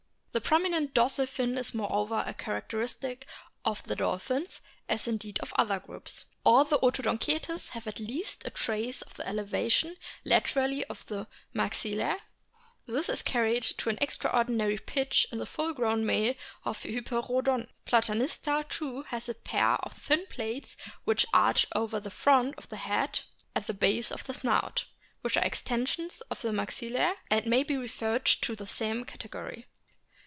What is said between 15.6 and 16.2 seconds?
grown